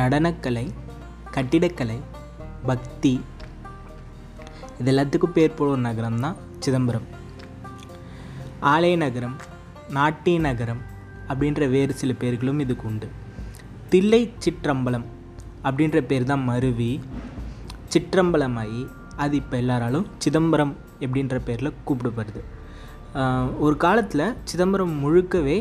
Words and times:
நடனக்கலை 0.00 0.66
கட்டிடக்கலை 1.34 1.98
பக்தி 2.68 3.14
இது 4.80 4.90
எல்லாத்துக்கும் 4.92 5.36
பேர் 5.36 5.56
போன 5.56 5.70
ஒரு 5.74 5.82
நகரம் 5.86 6.20
தான் 6.24 6.36
சிதம்பரம். 6.64 7.06
ஆலய 8.72 8.94
நகரம் 9.02 9.34
நாட்டிய 9.96 10.38
நகரம் 10.46 10.80
அப்படின்ற 11.30 11.68
வேறு 11.74 11.92
சில 12.00 12.12
பேர்களும் 12.22 12.62
இதுக்கு 12.64 12.86
உண்டு. 12.90 13.08
தில்லை 13.92 14.22
சிற்றம்பலம் 14.44 15.06
அப்படின்ற 15.68 16.00
பேர் 16.10 16.28
தான் 16.30 16.46
மருவி. 16.50 16.92
சிற்றம்பலமாகி 17.94 18.82
அது 19.24 19.36
இப்போ 19.42 19.56
எல்லாராலும் 19.62 20.06
சிதம்பரம் 20.24 20.74
அப்படின்ற 21.04 21.38
பேரில் 21.48 21.78
கூப்பிடப்படுது. 21.86 22.42
ஒரு 23.64 23.76
காலத்தில் 23.84 24.26
சிதம்பரம் 24.50 24.94
முழுக்கவே 25.04 25.58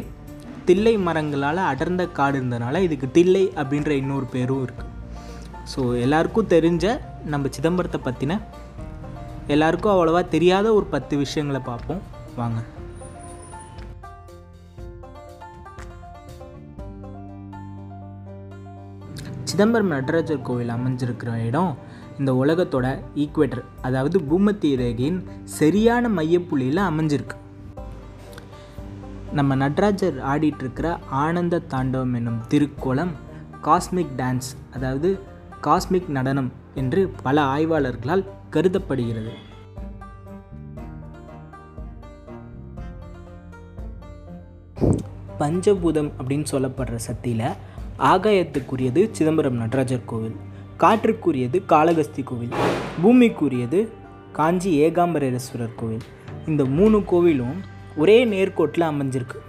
தில்லை 0.70 0.96
மரங்களால் 1.08 1.68
அடர்ந்த 1.72 2.04
காடு 2.20 2.38
இருந்தனால 2.40 2.82
இதுக்கு 2.88 3.10
தில்லை 3.18 3.46
அப்படின்ற 3.62 3.92
இன்னொரு 4.02 4.28
பேரும் 4.36 4.64
இருக்குது 4.66 4.96
ஸோ 5.72 5.82
எல்லாருக்கும் 6.06 6.52
தெரிஞ்ச 6.56 6.86
நம்ம 7.34 7.50
சிதம்பரத்தை 7.56 8.00
பற்றின 8.04 8.34
எல்லாருக்கும் 9.54 9.94
அவ்வளோவா 9.94 10.22
தெரியாத 10.34 10.68
ஒரு 10.74 10.86
பத்து 10.94 11.14
விஷயங்களை 11.18 11.62
பார்ப்போம். 11.70 12.02
வாங்க. 12.40 12.60
சிதம்பரம் 19.50 19.94
நடராஜர் 19.96 20.46
கோவில் 20.48 20.76
அமைஞ்சிருக்கிற 20.76 21.32
இடம் 21.48 21.72
இந்த 22.20 22.32
உலகத்தோட 22.42 22.88
ஈக்குவேட்டர் 23.24 23.64
அதாவது 23.88 24.18
பூமத்திய 24.30 24.78
ரேகையின் 24.84 25.20
சரியான 25.60 26.10
மையப்புள்ளியில் 26.18 26.88
அமைஞ்சிருக்கு. 26.90 27.38
நம்ம 29.34 29.56
நடராஜர் 29.56 30.18
ஆடிட்டுருக்கிற 30.18 30.98
ஆனந்த 31.10 31.60
தாண்டவம் 31.60 32.14
என்னும் 32.14 32.40
திருக்கோலம் 32.50 33.12
காஸ்மிக் 33.64 34.14
டான்ஸ் 34.18 34.50
அதாவது 34.74 35.20
காஸ்மிக் 35.64 36.08
நடனம் 36.08 36.52
என்று 36.76 37.14
பல 37.24 37.42
ஆய்வாளர்களால் 37.42 38.26
கருதப்படுகிறது. 38.50 39.32
பஞ்சபூதம் 45.40 46.12
அப்படின்னு 46.22 46.46
சொல்லப்படுற 46.52 46.96
சக்தியில் 46.96 47.46
ஆகாயத்துக்குரியது 48.00 49.08
சிதம்பரம் 49.12 49.56
நடராஜர் 49.56 50.06
கோவில் 50.06 50.36
காற்றுக்குரியது 50.80 51.62
காளகஸ்தி 51.70 52.24
கோவில் 52.24 52.54
பூமிக்குரியது 53.04 53.88
காஞ்சி 54.32 54.82
ஏகாம்பரேஸ்வரர் 54.82 55.76
கோவில். 55.76 56.04
இந்த 56.48 56.66
மூணு 56.66 57.00
கோவிலும் 57.00 57.58
ஒரே 58.02 58.18
நேர்கோட்டில் 58.34 58.90
அமைஞ்சிருக்கு. 58.92 59.40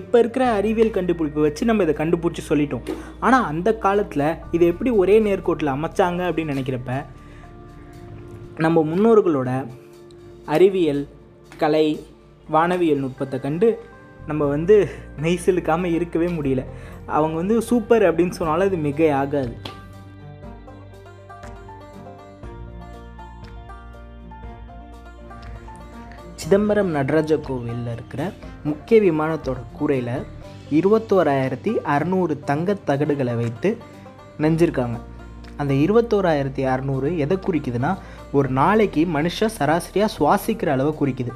இப்போ 0.00 0.16
இருக்கிற 0.22 0.44
அறிவியல் 0.58 0.96
கண்டுபிடிப்பை 0.96 1.42
வச்சு 1.44 1.62
நம்ம 1.68 1.84
இதை 1.86 1.94
கண்டுபிடிச்சி 1.98 2.42
சொல்லிட்டோம். 2.48 2.86
ஆனால் 3.26 3.48
அந்த 3.50 3.68
காலத்தில் 3.84 4.26
இதை 4.56 4.64
எப்படி 4.72 4.90
ஒரே 5.02 5.16
நேர்கோட்டில் 5.26 5.74
அமைச்சாங்க 5.74 6.20
அப்படின்னு 6.28 6.54
நினைக்கிறப்ப 6.54 6.94
நம்ம 8.64 8.82
முன்னோர்களோட 8.90 9.50
அறிவியல் 10.56 11.02
கலை 11.62 11.86
வானவியல் 12.54 13.02
நுட்பத்தை 13.04 13.38
கண்டு 13.44 13.68
நம்ம 14.30 14.42
வந்து 14.54 14.74
மெய்சிலுக்காமல் 15.22 15.94
இருக்கவே 15.98 16.28
முடியல. 16.38 16.62
அவங்க 17.16 17.36
வந்து 17.42 17.56
சூப்பர் 17.70 18.04
அப்படின்னு 18.08 18.36
சொன்னாலும் 18.38 18.68
அது 18.70 18.78
மிக 18.88 19.00
ஆகாது 19.22 19.54
சிதம்பரம் 26.34 26.90
நடராஜ 26.96 27.36
கோவிலில் 27.36 27.90
இருக்கிற 27.92 28.22
முக்கிய 28.64 29.00
விமானத்தோட 29.00 29.60
கூரையில் 29.72 30.26
இருபத்தோராயிரத்தி 30.78 31.72
அறநூறு 31.94 32.34
தங்க 32.44 32.76
தகடுகளை 32.86 33.34
வைத்து 33.36 33.78
நெஞ்சிருக்காங்க. 34.38 34.98
அந்த 35.56 35.74
இருபத்தோராயிரத்தி 35.74 36.62
அறநூறு 36.72 37.18
எதை 37.18 37.36
குறிக்குதுன்னா 37.36 37.98
ஒரு 38.32 38.48
நாளைக்கு 38.48 39.04
மனுஷன் 39.14 39.54
சராசரியாக 39.58 40.12
சுவாசிக்கிற 40.18 40.66
அளவை 40.66 40.94
குறிக்குது. 41.00 41.32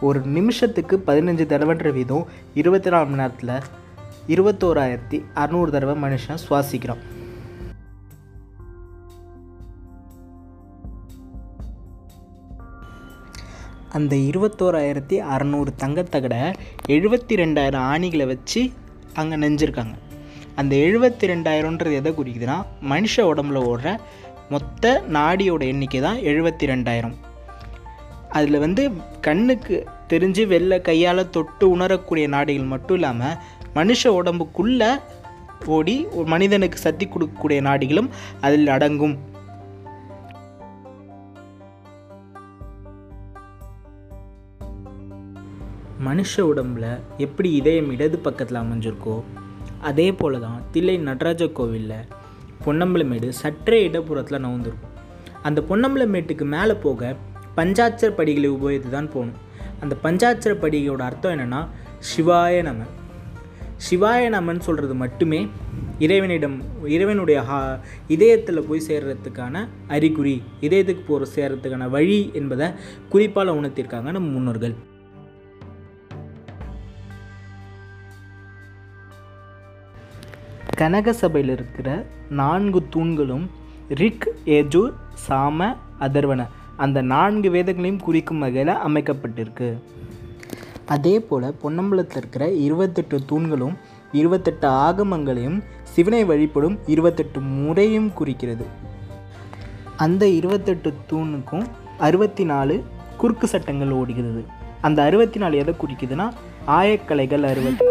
ஒரு 0.00 0.20
நிமிஷத்துக்கு 0.20 1.02
பதினஞ்சு 1.06 1.46
தடவைன்ற 1.52 1.90
வீதம் 1.92 2.26
இருபத்தி 2.54 2.90
நாலு 2.90 3.06
மணி 3.06 3.22
நேரத்தில் 3.22 3.80
இருபத்தோராயிரத்தி 4.34 5.20
அறநூறு 5.34 5.70
தடவை 5.70 5.96
மனுஷன் 6.02 6.42
சுவாசிக்கிறான். 6.48 7.02
அந்த 13.96 14.16
இருபத்தோராயிரத்தி 14.16 15.16
அறநூறு 15.34 15.70
தங்கத்தகடை 15.82 16.52
எழுபத்தி 16.86 17.34
ரெண்டாயிரம் 17.36 17.84
ஆணிகளை 17.92 18.26
வச்சு 18.26 18.60
அங்கே 19.14 19.36
நெஞ்சிருக்காங்க. 19.36 19.94
அந்த 20.56 20.76
எழுபத்தி 20.76 21.26
ரெண்டாயிரம்ன்றது 21.26 21.92
எதை 21.92 22.12
குறிக்குதுன்னா 22.12 22.56
மனுஷ 22.82 23.14
உடம்புல 23.30 23.60
ஓடுற 23.70 23.96
மொத்த 24.50 25.02
நாடியோட 25.08 25.62
எண்ணிக்கை 25.66 26.00
தான் 26.00 26.18
எழுபத்தி 26.30 26.66
ரெண்டாயிரம் 26.66 27.14
அதில் 28.28 28.58
வந்து 28.58 28.82
கண்ணுக்கு 29.20 29.86
தெரிஞ்சு 30.08 30.42
வெளில 30.46 30.80
கையால் 30.80 31.30
தொட்டு 31.30 31.70
உணரக்கூடிய 31.70 32.26
நாடிகள் 32.28 32.72
மட்டும் 32.74 32.96
இல்லாமல் 32.96 33.36
மனுஷ 33.74 34.12
உடம்புக்குள்ளே 34.20 34.90
ஓடி 35.66 36.06
ஒரு 36.14 36.26
மனிதனுக்கு 36.26 36.78
சக்தி 36.78 37.04
கொடுக்கக்கூடிய 37.06 37.60
நாடிகளும் 37.68 38.08
அதில் 38.40 38.66
அடங்கும். 38.66 39.14
மனுஷ 46.04 46.32
உடம்புல 46.40 46.98
எப்படி 47.16 47.52
இதயம் 47.52 47.90
இடது 47.90 48.18
பக்கத்தில் 48.18 48.58
அமைஞ்சிருக்கோ 48.58 49.22
அதே 49.80 50.12
போல 50.12 50.38
தான் 50.38 50.62
தில்லை 50.70 50.98
நடராஜ 50.98 51.46
கோவிலில் 51.48 52.08
பொன்னம்பலமேடு 52.64 53.28
சற்றே 53.28 53.88
இடப்புறத்தில் 53.88 54.44
நவுந்திருக்கும். 54.44 54.92
அந்த 55.42 55.60
பொன்னம்பலமேட்டுக்கு 55.68 56.44
மேலே 56.44 56.74
போக 56.74 57.16
பஞ்சாட்சர 57.56 58.10
படிகளை 58.10 58.50
உபயோகித்து 58.50 58.90
தான் 58.90 59.10
போகணும். 59.12 59.38
அந்த 59.80 59.96
பஞ்சாட்சர 60.02 60.52
படிகையோட 60.64 60.98
அர்த்தம் 60.98 61.32
என்னென்னா 61.32 61.66
சிவாய 61.98 62.62
நம. 62.62 62.82
சிவாய 63.76 64.28
நமன் 64.28 64.60
சொல்கிறது 64.60 64.94
மட்டுமே 64.94 65.48
இறைவனிடம் 65.98 66.62
இறைவனுடைய 66.86 67.42
ஹா 67.42 67.78
இதயத்தில் 68.08 68.66
போய் 68.68 68.86
சேர்றதுக்கான 68.88 69.68
அறிகுறி 69.88 70.42
இதயத்துக்கு 70.60 71.04
போகிற 71.06 71.30
சேர்றதுக்கான 71.36 71.88
வழி 71.90 72.30
என்பதை 72.34 72.68
குறிப்பால் 73.08 73.48
உணர்த்தியிருக்காங்க 73.48 74.10
நம்ம 74.10 74.28
முன்னோர்கள். 74.28 74.74
கனக 80.76 81.12
சபையில் 81.12 81.52
இருக்கிற 81.52 82.06
நான்கு 82.30 82.86
தூண்களும் 82.90 83.50
ரிக் 83.88 84.32
ஏஜூர் 84.44 84.92
சாம 85.28 85.76
அதர்வன. 86.00 86.46
அந்த 86.76 87.02
நான்கு 87.02 87.50
வேதங்களையும் 87.50 88.00
குறிக்கும் 88.00 88.38
வகையில் 88.38 88.74
அமைக்கப்பட்டிருக்கு. 88.74 89.82
அதே 90.86 91.20
போல் 91.20 91.54
பொன்னம்பலத்தில் 91.62 92.16
இருக்கிற 92.16 92.50
இருபத்தெட்டு 92.50 93.20
தூண்களும் 93.28 93.76
இருபத்தெட்டு 94.12 94.68
ஆகமங்களையும் 94.68 95.62
சிவனை 95.82 96.24
வழிபடும் 96.24 96.78
இருபத்தெட்டு 96.86 97.40
முறையும் 97.40 98.12
குறிக்கிறது. 98.12 98.64
அந்த 99.96 100.26
இருபத்தெட்டு 100.26 100.92
தூணுக்கும் 101.10 101.66
அறுபத்தி 101.98 102.44
நாலு 102.44 102.84
குறுக்கு 103.16 103.46
சட்டங்கள் 103.46 103.90
ஓடுகிறது. 103.90 104.44
அந்த 104.80 105.02
அறுபத்தி 105.02 105.38
நாலு 105.38 105.56
எதை 105.56 105.74
குறிக்குதுன்னா 105.74 106.32
ஆயக்கலைகள் 106.66 107.42
அறுபத்தி 107.42 107.84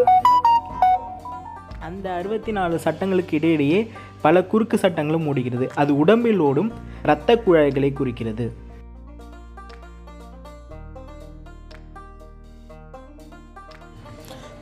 அந்த 1.87 2.07
அறுபத்தி 2.13 2.51
நாலு 2.51 2.75
சட்டங்களுக்கு 2.79 3.37
இடையிடையே 3.37 3.79
பல 4.21 4.43
குறுக்கு 4.51 4.77
சட்டங்களும் 4.77 5.27
ஓடுகிறது 5.27 5.65
அது 5.81 5.91
உடம்பில் 5.97 6.41
ஓடும் 6.47 6.71
இரத்த 7.03 7.35
குழாய்களை 7.35 7.93
குறிக்கிறது. 7.93 8.45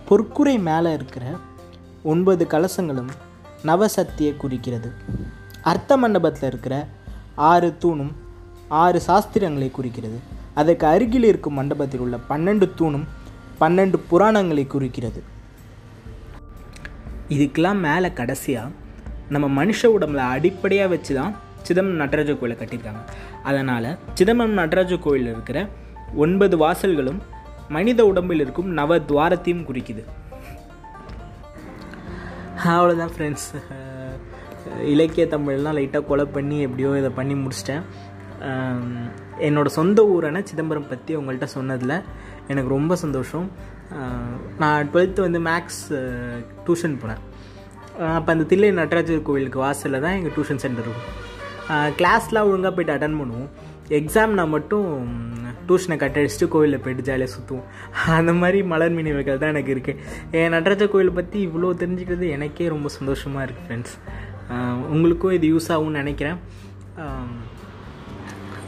பொற்குறை 0.10 0.60
மேலே 0.68 0.94
இருக்கிற 0.94 1.26
ஒன்பது 2.04 2.46
கலசங்களும் 2.46 3.12
நவசக்தியை 3.64 4.32
குறிக்கிறது. 4.38 4.92
அர்த்த 5.72 5.98
மண்டபத்தில் 5.98 6.50
இருக்கிற 6.50 6.76
ஆறு 7.36 7.70
தூணும் 7.82 8.14
ஆறு 8.68 9.02
சாஸ்திரங்களை 9.08 9.72
குறிக்கிறது. 9.72 10.20
அதற்கு 10.54 10.86
அருகில் 10.88 11.24
இருக்கும் 11.24 11.54
மண்டபத்தில் 11.54 12.00
உள்ள 12.00 12.18
பன்னெண்டு 12.30 12.68
தூணும் 12.80 13.06
பன்னெண்டு 13.60 14.00
புராணங்களை 14.12 14.68
குறிக்கிறது. 14.68 15.38
இதுக்கெல்லாம் 17.36 17.80
மேலே 17.88 18.10
கடைசியாக 18.20 18.76
நம்ம 19.34 19.48
மனுஷ 19.60 19.90
உடம்புல 19.96 20.22
அடிப்படையாக 20.36 20.92
வச்சு 20.94 21.14
தான் 21.20 21.34
சிதம்பரம் 21.68 22.02
நடராஜ 22.04 22.32
கோயிலை 22.34 22.56
கட்டியிருக்காங்க. 22.60 23.02
அதனால் 23.50 23.90
சிதம்பரம் 24.18 24.60
நடராஜ 24.62 24.98
கோயிலில் 25.06 25.34
இருக்கிற 25.36 25.60
ஒன்பது 26.24 26.56
வாசல்களும் 26.64 27.20
மனித 27.76 28.00
உடம்பில் 28.12 28.44
இருக்கும் 28.46 28.70
நவ 28.80 28.98
துவாரத்தையும் 29.10 29.66
குறிக்குது. 29.70 30.04
அவ்வளோதான் 32.72 33.14
ஃப்ரெண்ட்ஸ் 33.16 33.50
இலக்கிய 34.94 35.26
தமிழ்லாம் 35.34 35.78
லைட்டாக 35.80 36.08
கொலை 36.10 36.26
பண்ணி 36.38 36.58
எப்படியோ 36.66 36.90
இதை 37.02 37.12
பண்ணி 37.20 37.36
முடிச்சிட்டேன். 37.44 37.84
என்னோடய 38.48 39.46
என்னோட 39.48 39.70
சொந்த 39.78 40.00
ஊரான 40.14 40.42
சிதம்பரம் 40.50 40.90
பற்றி 40.92 41.12
உங்கள்கிட்ட 41.20 41.48
சொன்னதில் 41.56 41.96
எனக்கு 42.52 42.70
ரொம்ப 42.76 42.94
சந்தோஷம். 43.04 43.48
நான் 44.62 44.90
டுவெல்த்து 44.92 45.26
வந்து 45.28 45.40
மேக்ஸ் 45.50 45.82
டியூஷன் 46.66 47.00
போனேன். 47.02 47.24
அப்போ 48.18 48.30
அந்த 48.34 48.46
தில்லை 48.52 48.70
நடராஜர் 48.82 49.26
கோவிலுக்கு 49.30 49.60
வாசலில் 49.66 50.04
தான் 50.06 50.16
எங்கள் 50.18 50.34
டியூஷன் 50.36 50.62
சென்டர் 50.64 50.88
இருக்கும். 50.88 51.10
கிளாஸ்லாம் 52.00 52.48
ஒழுங்காக 52.50 52.72
போயிட்டு 52.76 52.96
அட்டன் 52.96 53.20
பண்ணுவோம். 53.22 53.50
எக்ஸாம்னா 54.00 54.46
மட்டும் 54.56 54.88
டியூஷனை 55.68 55.96
கட் 56.02 56.18
அடிச்சுட்டு 56.20 56.48
கோவிலில் 56.54 56.82
போய்ட்டு 56.84 57.08
ஜாலியாக 57.10 57.32
சுற்றுவோம் 57.34 57.68
அந்த 58.20 58.32
மாதிரி 58.42 58.60
மலர் 58.72 58.98
நினைவுகள் 59.00 59.42
தான் 59.42 59.54
எனக்கு 59.54 59.74
இருக்குது 59.76 60.00
என் 60.40 60.54
நடராஜர் 60.56 60.92
கோவிலை 60.94 61.14
பற்றி 61.20 61.38
இவ்வளோ 61.48 61.72
தெரிஞ்சுக்கிறது 61.82 62.28
எனக்கே 62.36 62.68
ரொம்ப 62.76 62.90
சந்தோஷமாக 62.98 63.46
இருக்குது 63.46 63.68
ஃப்ரெண்ட்ஸ் 63.68 63.96
உங்களுக்கும் 64.94 65.36
இது 65.38 65.48
யூஸ் 65.54 65.70
ஆகும்னு 65.76 66.02
நினைக்கிறேன். 66.02 66.40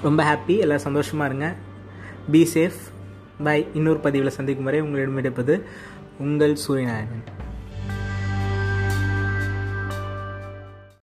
ரொம்ப 0.04 0.22
ஹாப்பி 0.24 0.58
எல்லாம் 0.58 0.86
சந்தோஷமாக 0.88 1.30
இருங்க. 1.30 1.48
பி 2.32 2.42
சேஃப் 2.54 2.82
பை 3.44 3.68
இன்னொரு 3.74 4.00
பதிவில் 4.00 4.36
சந்திக்கும் 4.38 4.70
வரை 4.70 4.82
உங்களிடம் 4.82 5.18
எடுப்பது 5.18 5.54
உங்கள் 6.20 6.56
சூரியநாராயணன் 6.68 7.41